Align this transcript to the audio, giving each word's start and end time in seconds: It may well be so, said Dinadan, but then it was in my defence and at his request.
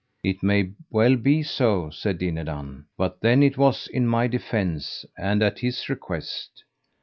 It 0.23 0.41
may 0.41 0.71
well 0.89 1.15
be 1.15 1.43
so, 1.43 1.91
said 1.91 2.17
Dinadan, 2.17 2.85
but 2.97 3.21
then 3.21 3.43
it 3.43 3.55
was 3.55 3.87
in 3.87 4.07
my 4.07 4.25
defence 4.25 5.05
and 5.15 5.43
at 5.43 5.59
his 5.59 5.89
request. 5.89 6.63